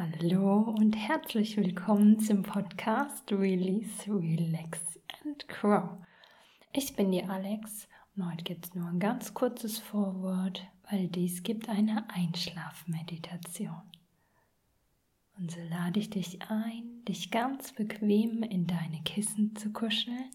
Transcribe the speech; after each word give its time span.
Hallo 0.00 0.60
und 0.78 0.94
herzlich 0.94 1.58
willkommen 1.58 2.18
zum 2.20 2.42
Podcast 2.42 3.30
Release, 3.30 4.06
Relax 4.08 4.80
and 5.22 5.46
Grow. 5.46 5.90
Ich 6.72 6.96
bin 6.96 7.12
die 7.12 7.22
Alex 7.22 7.86
und 8.16 8.24
heute 8.24 8.42
gibt 8.42 8.64
es 8.64 8.74
nur 8.74 8.88
ein 8.88 8.98
ganz 8.98 9.34
kurzes 9.34 9.78
Vorwort, 9.78 10.66
weil 10.90 11.08
dies 11.08 11.42
gibt 11.42 11.68
eine 11.68 12.08
Einschlafmeditation. 12.08 13.82
Und 15.36 15.50
so 15.50 15.60
lade 15.68 16.00
ich 16.00 16.08
dich 16.08 16.40
ein, 16.48 17.04
dich 17.06 17.30
ganz 17.30 17.74
bequem 17.74 18.42
in 18.42 18.66
deine 18.66 19.02
Kissen 19.02 19.54
zu 19.54 19.70
kuscheln, 19.70 20.30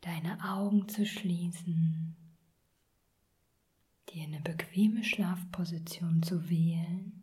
deine 0.00 0.42
Augen 0.42 0.88
zu 0.88 1.06
schließen 1.06 2.16
dir 4.12 4.24
eine 4.24 4.40
bequeme 4.40 5.04
Schlafposition 5.04 6.22
zu 6.22 6.48
wählen. 6.48 7.19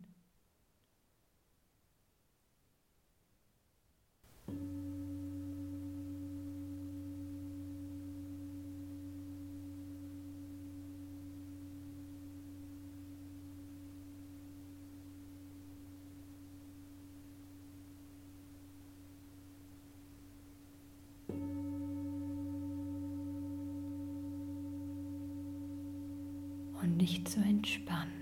Dich 26.98 27.24
zu 27.24 27.40
entspannen. 27.40 28.12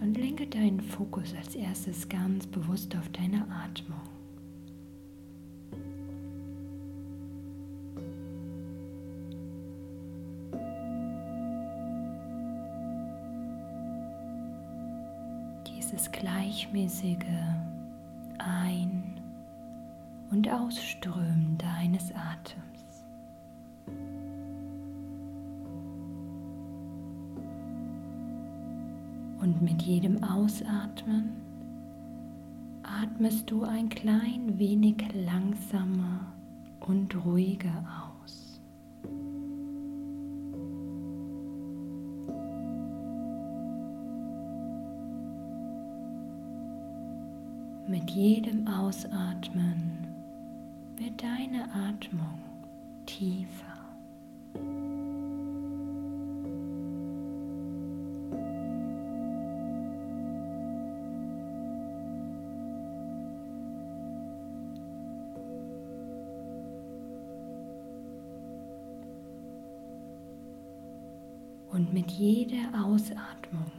Und 0.00 0.16
lenke 0.16 0.46
deinen 0.46 0.80
Fokus 0.80 1.34
als 1.36 1.54
erstes 1.54 2.08
ganz 2.08 2.46
bewusst 2.46 2.96
auf 2.96 3.08
deine 3.10 3.46
Atmung. 3.50 4.00
Dieses 15.66 16.10
gleichmäßige 16.12 17.16
Ein- 18.38 19.19
und 20.30 20.48
Ausströmen 20.48 21.58
deines 21.58 22.12
Atems. 22.12 23.04
Und 29.40 29.60
mit 29.62 29.82
jedem 29.82 30.22
Ausatmen 30.22 31.32
atmest 32.82 33.50
du 33.50 33.64
ein 33.64 33.88
klein 33.88 34.58
wenig 34.58 34.96
langsamer 35.14 36.32
und 36.80 37.14
ruhiger 37.24 37.84
aus. 38.14 38.60
Mit 47.88 48.10
jedem 48.10 48.68
Ausatmen 48.68 50.09
wird 51.00 51.22
deine 51.22 51.64
Atmung 51.72 52.38
tiefer. 53.06 53.64
Und 71.72 71.94
mit 71.94 72.10
jeder 72.10 72.68
Ausatmung 72.84 73.72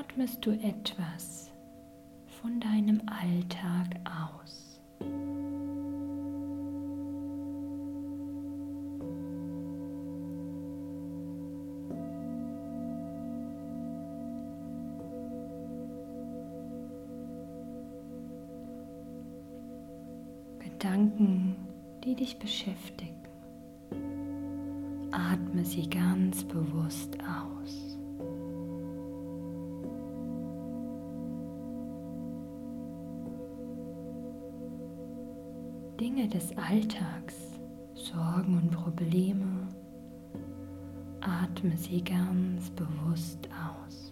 atmest 0.00 0.44
du 0.44 0.50
etwas 0.50 1.52
von 2.26 2.58
deinem 2.58 3.00
Alltag 3.06 4.00
aus. 4.04 4.80
Gedanken, 20.84 21.56
die 22.04 22.14
dich 22.14 22.38
beschäftigen. 22.38 23.16
Atme 25.12 25.64
sie 25.64 25.88
ganz 25.88 26.44
bewusst 26.44 27.16
aus. 27.20 27.98
Dinge 35.98 36.28
des 36.28 36.54
Alltags, 36.58 37.34
Sorgen 37.94 38.58
und 38.58 38.70
Probleme, 38.70 39.66
atme 41.22 41.78
sie 41.78 42.04
ganz 42.04 42.68
bewusst 42.72 43.48
aus. 43.48 44.03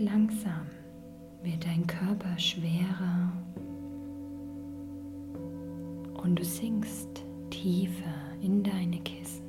Langsam 0.00 0.66
wird 1.42 1.64
dein 1.64 1.86
Körper 1.86 2.38
schwerer 2.38 3.32
und 6.22 6.38
du 6.38 6.44
sinkst 6.44 7.24
tiefer 7.50 8.14
in 8.42 8.62
deine 8.62 8.98
Kissen. 9.00 9.47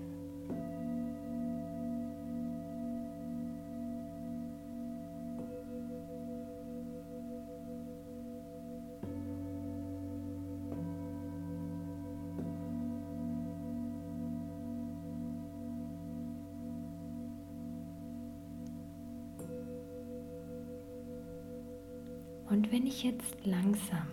Und 22.50 22.72
wenn 22.72 22.88
ich 22.88 23.04
jetzt 23.04 23.46
langsam 23.46 24.08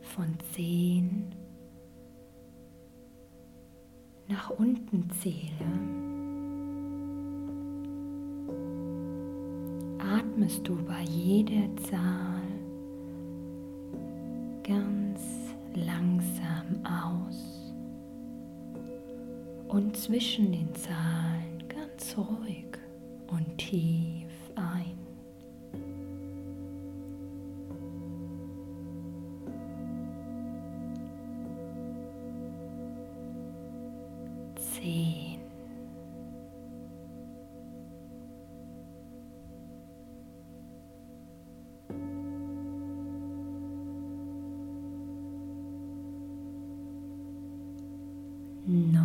von 0.00 0.36
10 0.52 1.32
nach 4.26 4.50
unten 4.50 5.08
zähle, 5.10 5.68
atmest 10.00 10.66
du 10.66 10.74
bei 10.84 11.02
jeder 11.02 11.68
Zahl 11.88 12.42
ganz 14.64 15.20
langsam 15.74 16.84
aus 16.84 17.72
und 19.68 19.96
zwischen 19.96 20.50
den 20.50 20.74
Zahlen 20.74 21.62
ganz 21.68 22.16
ruhig 22.18 22.66
und 23.28 23.56
tief 23.56 24.26
ein. 24.56 25.11
Non. 48.72 49.01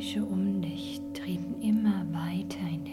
Geräusche 0.00 0.24
um 0.24 0.62
dich 0.62 0.98
treten 1.12 1.60
immer 1.60 2.06
weiter 2.10 2.66
in 2.72 2.84
den 2.84 2.89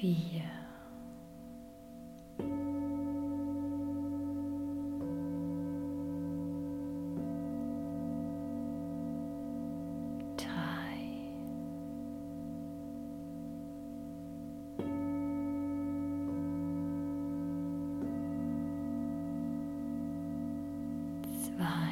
vier, 0.00 0.50
drei, 10.36 11.28
zwei. 21.42 21.89